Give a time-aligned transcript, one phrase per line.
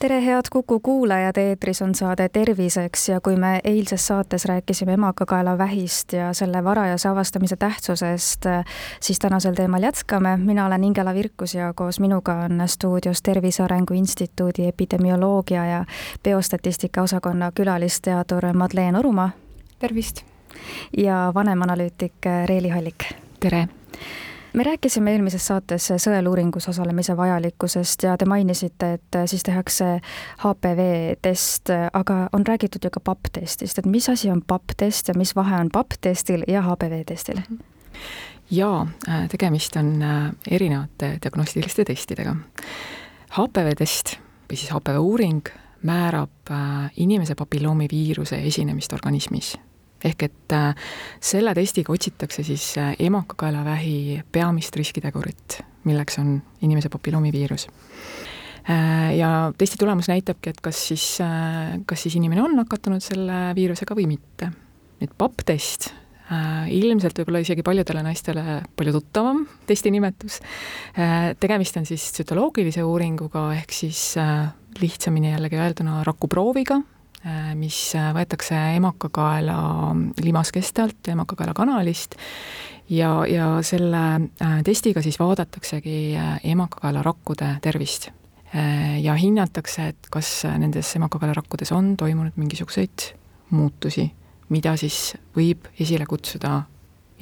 [0.00, 6.12] tere, head Kuku kuulajad, eetris on saade Terviseks ja kui me eilses saates rääkisime emakakaelavähist
[6.12, 8.46] ja selle varajase avastamise tähtsusest,
[9.00, 10.36] siis tänasel teemal jätkame.
[10.36, 15.84] mina olen Ingela Virkus ja koos minuga on stuudios Tervise Arengu Instituudi epidemioloogia ja
[16.24, 19.30] biostatistika osakonna külalisteadur Madleen Orumaa.
[19.78, 20.22] tervist!
[20.96, 22.14] ja vanemanalüütik
[22.46, 23.04] Reeli Hallik.
[23.40, 23.68] tere!
[24.52, 30.00] Me rääkisime eelmises saates sõeluuringus osalemise vajalikkusest ja te mainisite, et siis tehakse
[30.42, 30.88] HPV
[31.22, 35.60] test, aga on räägitud ju ka PAP-testist, et mis asi on PAP-test ja mis vahe
[35.60, 37.42] on PAP-testil ja HPV testil?
[38.50, 38.86] jaa,
[39.30, 42.34] tegemist on äh, erinevate diagnostiliste testidega.
[43.38, 44.16] HPV test
[44.50, 45.42] või siis HPV uuring
[45.86, 49.54] määrab äh, inimese papilloomiviiruse esinemist organismis
[50.04, 50.88] ehk et äh,
[51.20, 57.68] selle testiga otsitakse siis äh, emakakaelavähi peamist riskitegurit, milleks on inimese papilloomiviirus.
[58.70, 61.06] Äh, ja testi tulemus näitabki, et kas siis,
[61.86, 64.52] kas siis inimene on nakatunud selle viirusega või mitte.
[65.00, 65.94] nüüd PAP-test
[66.70, 70.36] ilmselt võib-olla isegi paljudele naistele palju tuttavam testi nimetus.
[71.40, 74.12] tegemist on siis tsütoloogilise uuringuga, ehk siis
[74.78, 76.78] lihtsamini jällegi öelduna rakuprooviga,
[77.54, 79.56] mis äh, võetakse emakakaela
[80.24, 82.16] limaskeste alt, emakakaela kanalist
[82.88, 84.04] ja, ja selle
[84.40, 86.16] äh, testiga siis vaadataksegi
[86.54, 88.10] emakakaelarakkude tervist.
[89.02, 93.04] ja hinnatakse, et kas nendes emakakaelarakkudes on toimunud mingisuguseid
[93.54, 94.08] muutusi,
[94.48, 96.56] mida siis võib esile kutsuda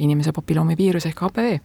[0.00, 1.58] inimese papilloomiviirus ehk HPV.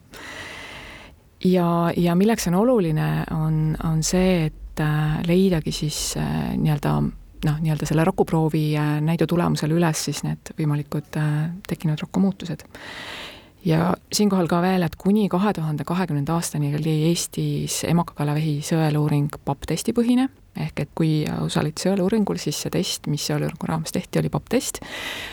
[1.44, 4.84] ja, ja milleks on oluline, on, on see, et
[5.24, 6.98] leidagi siis nii-öelda
[7.46, 11.34] noh, nii-öelda selle rakuproovi äh, näidu tulemusel üles siis need võimalikud äh,
[11.68, 12.64] tekkinud rakumuutused.
[13.64, 19.94] ja siinkohal ka veel, et kuni kahe tuhande kahekümnenda aastani oli Eestis emakakaelavähi sõeluuring PAP-testi
[19.96, 20.28] põhine,
[20.60, 24.82] ehk et kui osaled sõeluuringul, siis see test, mis sõeluuringu raames tehti, oli PAP-test,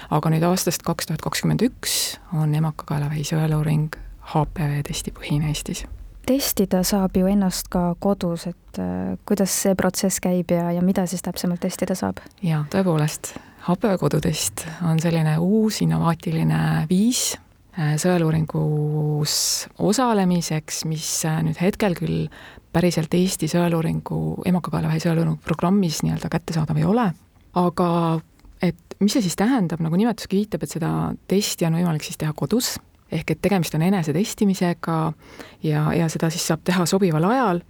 [0.09, 3.99] aga nüüd aastast kaks tuhat kakskümmend üks on emakakaelavähi sõeluuring
[4.31, 5.83] HPV testi põhine Eestis
[6.31, 11.05] testida saab ju ennast ka kodus, et äh, kuidas see protsess käib ja, ja mida
[11.09, 12.21] siis täpsemalt testida saab?
[12.45, 13.33] jaa, tõepoolest,
[13.67, 17.33] hapekodutest on selline uus innovaatiline viis
[17.75, 19.35] äh, sõeluuringus
[19.91, 22.27] osalemiseks, mis äh, nüüd hetkel küll
[22.71, 27.09] päriselt Eesti sõeluuringu, emakakaelavähi sõeluuringu programmis nii-öelda kättesaadav ei ole,
[27.59, 27.89] aga
[28.63, 30.93] et mis see siis tähendab, nagu nimetuski viitab, et seda
[31.27, 32.77] testi on võimalik siis teha kodus
[33.11, 34.97] ehk et tegemist on enesetestimisega
[35.63, 37.61] ja, ja seda siis saab teha sobival ajal,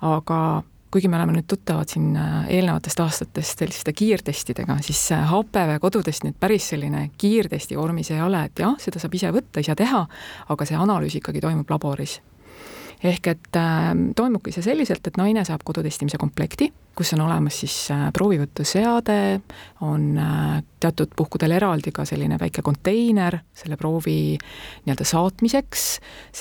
[0.00, 0.40] aga
[0.90, 6.38] kuigi me oleme nüüd tuttavad siin äh, eelnevatest aastatest selliste kiirtestidega, siis HPV kodutest nüüd
[6.40, 10.02] päris selline kiirtesti vormis ei ole, et jah, seda saab ise võtta, ise teha,
[10.50, 12.18] aga see analüüs ikkagi toimub laboris
[13.04, 17.74] ehk et äh, toimubki see selliselt, et naine saab kodutestimise komplekti, kus on olemas siis
[17.94, 19.18] äh, proovivõtuseade,
[19.86, 25.86] on äh, teatud puhkudel eraldi ka selline väike konteiner selle proovi nii-öelda saatmiseks,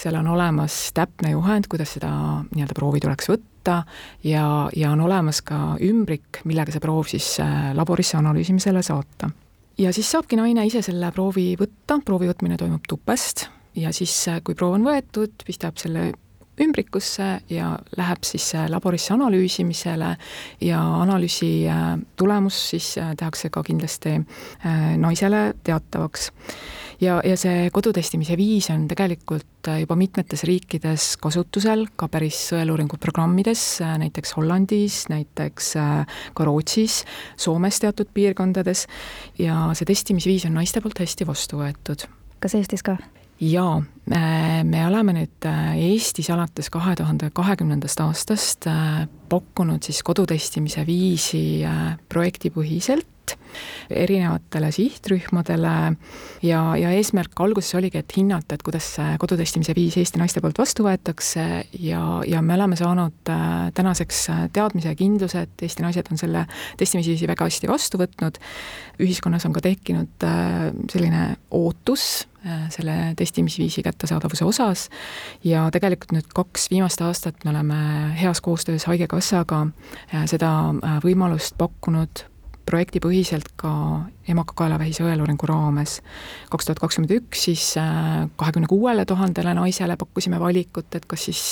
[0.01, 2.11] seal on olemas täpne juhend, kuidas seda
[2.49, 3.81] nii-öelda proovi tuleks võtta
[4.27, 4.45] ja,
[4.75, 9.31] ja on olemas ka ümbrik, millega see proov siis äh, laborisse analüüsimisele saata.
[9.79, 13.47] Ja siis saabki naine ise selle proovi võtta, proovi võtmine toimub tupest
[13.79, 14.11] ja siis,
[14.43, 16.09] kui proov on võetud, pistab selle
[16.59, 20.15] ümbrikusse ja läheb siis äh, laborisse analüüsimisele
[20.61, 24.19] ja analüüsi äh, tulemus siis äh, tehakse ka kindlasti
[24.97, 26.31] naisele teatavaks.
[27.01, 33.79] ja, ja see kodutestimise viis on tegelikult juba mitmetes riikides kasutusel, ka päris sõeluuringu programmides,
[33.81, 35.73] näiteks Hollandis, näiteks
[36.33, 37.03] ka Rootsis,
[37.37, 38.87] Soomes teatud piirkondades
[39.39, 42.07] ja see testimisviis on naiste poolt hästi vastu võetud.
[42.39, 42.97] kas Eestis ka?
[43.39, 43.81] Jaa,
[44.63, 51.61] me oleme nüüd äh, Eestis alates kahe tuhande kahekümnendast aastast äh, pakkunud siis kodutestimise viisi
[51.67, 53.07] äh, projektipõhiselt
[53.89, 55.75] erinevatele sihtrühmadele
[56.45, 60.59] ja, ja eesmärk alguses oligi, et hinnata, et kuidas see kodutestimise viis Eesti naiste poolt
[60.61, 61.45] vastu võetakse
[61.83, 63.33] ja, ja me oleme saanud
[63.77, 64.25] tänaseks
[64.55, 66.45] teadmise ja kindluse, et Eesti naised on selle
[66.79, 68.39] testimisviisi väga hästi vastu võtnud.
[68.99, 70.27] ühiskonnas on ka tekkinud
[70.91, 71.23] selline
[71.55, 74.85] ootus Äh, selle testimisviisi kättesaadavuse osas
[75.43, 77.79] ja tegelikult nüüd kaks viimast aastat me oleme
[78.15, 82.23] heas koostöös Haigekassaga äh, seda äh, võimalust pakkunud
[82.69, 83.71] projektipõhiselt ka
[84.29, 85.99] emakakaelavähi sõeluuringu raames.
[86.49, 87.73] kaks tuhat kakskümmend üks siis
[88.37, 91.43] kahekümne kuuele tuhandele naisele pakkusime valikut, et kas siis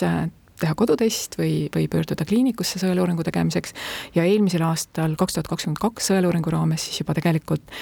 [0.59, 3.73] teha kodutest või, või pöörduda kliinikusse sõeluuringu tegemiseks
[4.15, 7.75] ja eelmisel aastal, kaks tuhat kakskümmend kaks sõeluuringu raames siis juba tegelikult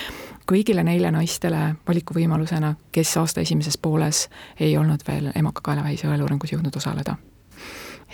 [0.50, 4.28] kõigile neile naistele valikuvõimalusena, kes aasta esimeses pooles
[4.60, 7.18] ei olnud veel emakakaelavähi sõeluuringus jõudnud osaleda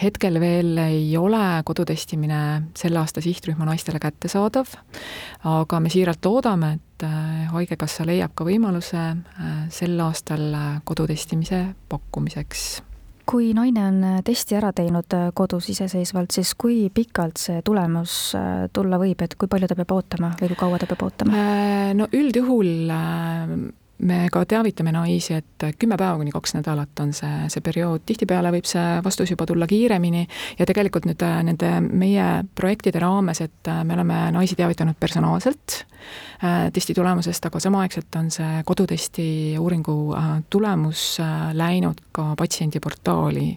[0.01, 2.41] hetkel veel ei ole kodutestimine
[2.77, 4.75] selle aasta sihtrühma naistele kättesaadav,
[5.47, 11.65] aga me siiralt loodame, et äh, Haigekassa leiab ka võimaluse äh, sel aastal äh, kodutestimise
[11.91, 12.69] pakkumiseks
[13.31, 18.15] kui naine on testi ära teinud kodus iseseisvalt, siis kui pikalt see tulemus
[18.75, 21.43] tulla võib, et kui palju ta peab ootama või kui kaua ta peab ootama?
[21.95, 22.89] No üldjuhul
[24.01, 28.51] me ka teavitame naisi, et kümme päeva kuni kaks nädalat on see, see periood, tihtipeale
[28.55, 30.23] võib see vastus juba tulla kiiremini
[30.59, 32.27] ja tegelikult nüüd äh, nende meie
[32.57, 35.81] projektide raames, et äh, me oleme naisi teavitanud personaalselt
[36.43, 39.27] äh, testi tulemusest, aga samaaegselt on see kodutesti
[39.61, 39.97] uuringu
[40.49, 41.17] tulemus
[41.57, 43.49] läinud ka patsiendiportaali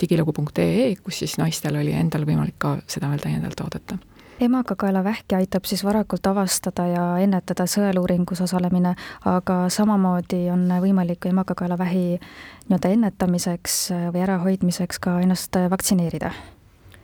[0.00, 3.96] digilugu.ee, kus siis naistel oli endal võimalik ka seda veel täiendavalt vaadata
[4.40, 8.94] emakakaelavähki aitab siis varakult avastada ja ennetada sõeluuringus osalemine,
[9.28, 13.76] aga samamoodi on võimalik emakakaelavähi nii-öelda ennetamiseks
[14.14, 16.32] või ärahoidmiseks ka ennast vaktsineerida?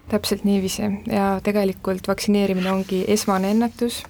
[0.09, 0.83] täpselt niiviisi.
[1.11, 4.05] Ja tegelikult vaktsineerimine ongi esmane ennetus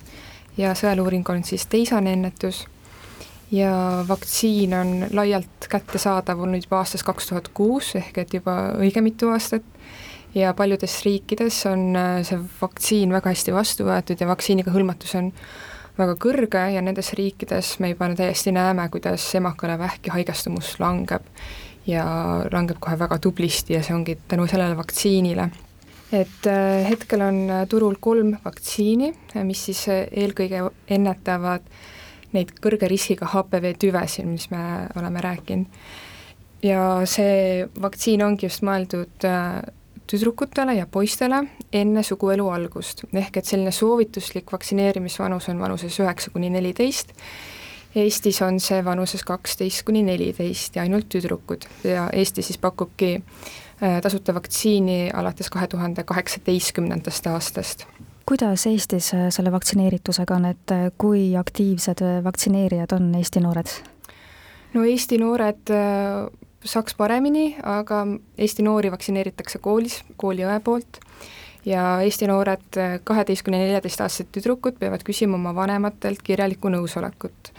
[0.56, 2.66] ja sõeluuring on siis teisene ennetus.
[3.50, 9.00] Ja vaktsiin on laialt kättesaadav olnud juba aastast kaks tuhat kuus, ehk et juba õige
[9.00, 9.64] mitu aastat
[10.36, 15.30] ja paljudes riikides on äh, see vaktsiin väga hästi vastu võetud ja vaktsiiniga hõlmatus on
[15.96, 21.24] väga kõrge ja nendes riikides me juba täiesti näeme, kuidas emakale vähki haigestumus langeb
[21.88, 22.04] ja
[22.52, 25.48] langeb kohe väga tublisti ja see ongi tänu sellele vaktsiinile.
[26.12, 29.12] et äh, hetkel on äh, turul kolm vaktsiini,
[29.44, 31.64] mis siis eelkõige ennetavad
[32.36, 35.66] neid kõrge riskiga HPV tüvesid, mis me oleme rääkinud.
[36.62, 39.24] ja see vaktsiin ongi just mõeldud
[40.06, 41.42] tüdrukutele ja poistele
[41.72, 47.12] enne suguelu algust, ehk et selline soovituslik vaktsineerimisvanus on vanuses üheksa kuni neliteist,
[47.96, 51.64] Eestis on see vanuses kaksteist kuni neliteist ja ainult tüdrukud.
[51.84, 57.86] Ja Eesti siis pakubki äh, tasuta vaktsiini alates kahe tuhande kaheksateistkümnendast aastast.
[58.28, 63.72] Kuidas Eestis äh, selle vaktsineeritusega on, et äh, kui aktiivsed vaktsineerijad on Eesti noored?
[64.74, 65.72] no Eesti noored
[66.66, 68.04] saaks paremini, aga
[68.38, 71.00] Eesti noori vaktsineeritakse koolis, kooliõe poolt
[71.66, 77.52] ja Eesti noored kaheteist kuni neljateistaastased tüdrukud peavad küsima oma vanematelt kirjalikku nõusolekut.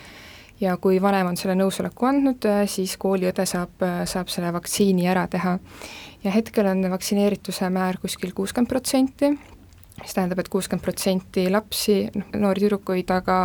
[0.60, 5.60] ja kui vanem on selle nõusoleku andnud, siis kooliõde saab, saab selle vaktsiini ära teha.
[6.24, 9.32] ja hetkel on vaktsineerituse määr kuskil kuuskümmend protsenti,
[10.02, 13.38] mis tähendab et, et kuuskümmend protsenti lapsi, noh, noori tüdrukuid, aga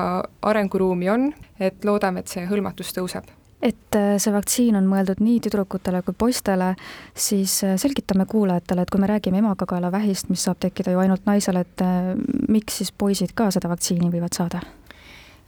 [0.42, 1.30] arenguruumi on,
[1.60, 6.16] et loodame, et see hõlmatus tõuseb et äh, see vaktsiin on mõeldud nii tüdrukutele kui
[6.18, 6.72] poistele,
[7.14, 11.60] siis äh, selgitame kuulajatele, et kui me räägime emakakaelavähist, mis saab tekkida ju ainult naisel,
[11.62, 12.12] et äh,
[12.50, 14.64] miks siis poisid ka seda vaktsiini võivad saada?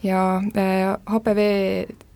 [0.05, 0.21] ja
[1.09, 1.45] HPV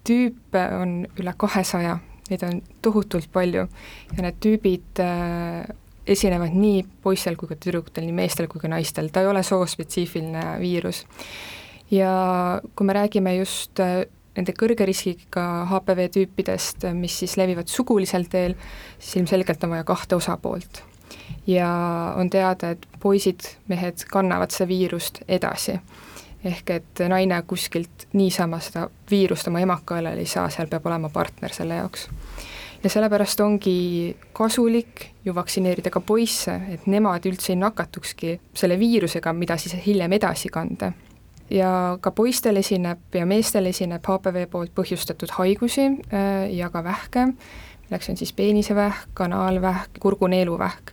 [0.04, 1.94] tüüpe on üle kahesaja,
[2.28, 5.00] neid on tohutult palju ja need tüübid
[6.04, 10.58] esinevad nii poistel kui ka tüdrukutel, nii meestel kui ka naistel, ta ei ole soospetsiifiline
[10.60, 11.06] viirus.
[11.90, 12.12] ja
[12.76, 13.80] kui me räägime just
[14.36, 18.54] nende kõrge riskiga HPV tüüpidest, mis siis levivad sugulisel teel,
[18.98, 20.82] siis ilmselgelt on vaja kahte osapoolt.
[21.46, 21.68] ja
[22.16, 25.78] on teada, et poisid, mehed kannavad seda viirust edasi.
[26.44, 31.52] ehk et naine kuskilt niisama seda viirust oma emakaelal ei saa, seal peab olema partner
[31.52, 32.08] selle jaoks.
[32.82, 39.32] ja sellepärast ongi kasulik ju vaktsineerida ka poisse, et nemad üldse ei nakatukski selle viirusega,
[39.32, 40.92] mida siis hiljem edasi kanda
[41.50, 47.26] ja ka poistel esineb ja meestel esineb HPV poolt põhjustatud haigusi äh, ja ka vähke,
[47.86, 50.92] milleks on siis peenisevähk, kanaalvähk, kurguneeluvähk.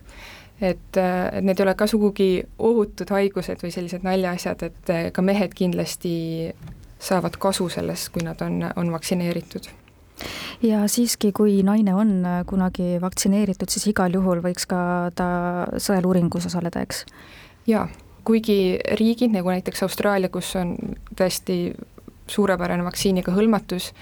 [0.60, 5.10] et, äh, et need ei ole ka sugugi ohutud haigused või sellised naljaasjad, et äh,
[5.12, 6.54] ka mehed kindlasti
[6.98, 9.68] saavad kasu sellest, kui nad on, on vaktsineeritud
[10.64, 14.80] ja siiski, kui naine on kunagi vaktsineeritud, siis igal juhul võiks ka
[15.14, 15.28] ta
[15.76, 17.04] sõeluuringus osaleda, eks?
[17.68, 17.84] jaa
[18.26, 20.74] kuigi riigid, nagu näiteks Austraalia, kus on
[21.16, 21.70] tõesti
[22.30, 23.92] suurepärane vaktsiiniga hõlmatus,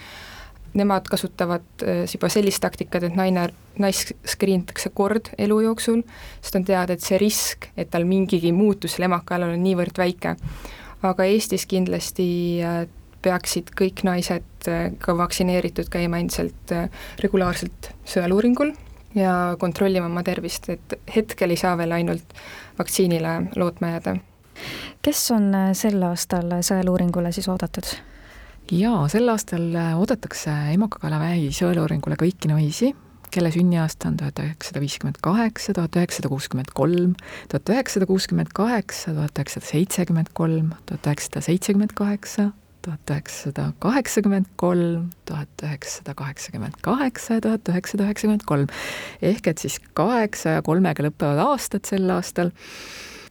[0.75, 6.03] nemad kasutavad äh, juba sellist taktikat, et naine, naist skriinitakse kord elu jooksul,
[6.43, 10.37] sest on teada, et see risk, et tal mingigi muutus seal emakaalal on niivõrd väike.
[11.05, 12.27] aga Eestis kindlasti
[12.65, 12.87] äh,
[13.23, 16.75] peaksid kõik naised äh, ka vaktsineeritud käima endiselt
[17.23, 18.75] regulaarselt sõeluuringul
[19.15, 22.35] ja kontrollima oma tervist, et hetkel ei saa veel ainult
[22.79, 24.17] vaktsiinile lootma jääda.
[25.03, 27.95] kes on sel aastal sõeluuringule siis oodatud?
[28.73, 32.95] jaa, sel aastal oodatakse emakakaelavähi sõeluuringule kõiki naisi,
[33.35, 37.15] kelle sünniaasta on tuhat üheksasada viiskümmend kaheksa, tuhat üheksasada kuuskümmend kolm,
[37.51, 42.51] tuhat üheksasada kuuskümmend kaheksa, tuhat üheksasada seitsekümmend kolm, tuhat üheksasada seitsekümmend kaheksa,
[42.85, 48.69] tuhat üheksasada kaheksakümmend kolm, tuhat üheksasada kaheksakümmend kaheksa ja tuhat üheksasada üheksakümmend kolm.
[49.23, 52.53] ehk et siis kaheksa ja kolmega lõpevad aastad sel aastal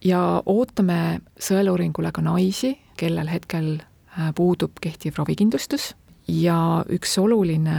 [0.04, 5.92] ja ootame sõeluuringule ka naisi, kellel hetkel äh, puudub kehtiv ravikindlustus
[6.28, 7.78] ja üks oluline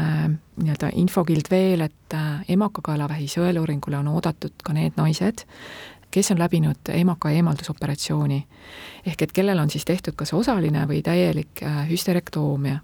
[0.56, 5.46] nii-öelda infokild veel, et äh, emakakaelavähi sõeluuringule on oodatud ka need naised,
[6.16, 8.48] kes on läbinud emaka eemaldusoperatsiooni.
[9.06, 12.80] ehk et kellel on siis tehtud kas osaline või täielik äh, hüsterektoomia.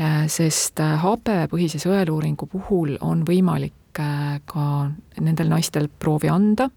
[0.00, 4.90] Äh, sest HPV-põhise sõeluuringu puhul on võimalik ka
[5.20, 6.70] nendel naistel proovi anda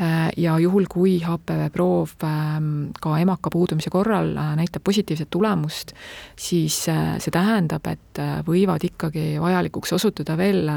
[0.00, 5.92] Äh, ja juhul, kui HPV-proov ähm, ka emaka puudumise korral äh, näitab positiivset tulemust,
[6.32, 10.70] siis äh, see tähendab, et võivad ikkagi vajalikuks osutuda veel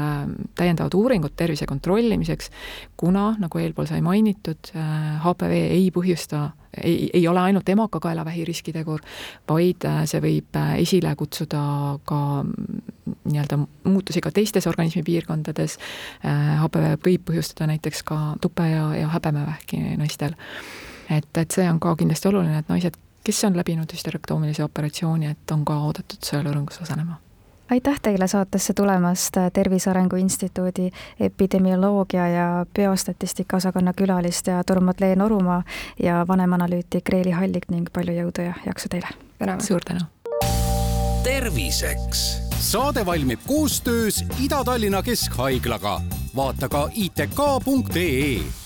[0.56, 2.50] täiendavad uuringud tervise kontrollimiseks,
[2.96, 4.72] kuna, nagu eelpool sai mainitud,
[5.24, 6.46] HPV ei põhjusta
[6.82, 9.00] ei, ei ole ainult emakakaelavähi riskitegur,
[9.48, 11.62] vaid see võib esile kutsuda
[12.08, 12.82] ka mm,
[13.30, 15.78] nii-öelda muutusi ka teistes organismi piirkondades.
[16.24, 20.34] HPV võib põhjustada näiteks ka tupe- ja, ja häbemevähki naistel.
[21.10, 25.54] et, et see on ka kindlasti oluline, et naised, kes on läbinud hüsterektoomilise operatsiooni, et
[25.54, 27.20] on ka oodatud sõeluuringus osalema
[27.70, 30.90] aitäh teile saatesse tulemast, Tervise Arengu Instituudi
[31.20, 35.62] epidemioloogia ja biostatistika osakonna külalist ja Turmad-Leen Orumaa
[36.02, 39.08] ja vanemanalüütik Reeli Hallik ning palju jõudu ja jaksu teile!
[39.58, 40.06] suur tänu!
[41.24, 46.00] terviseks saade valmib koostöös Ida-Tallinna Keskhaiglaga.
[46.36, 48.65] Vaata ka itk.ee